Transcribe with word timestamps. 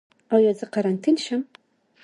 ایا 0.35 0.51
زه 0.59 0.65
قرنطین 0.73 1.15
شم؟ 1.25 1.41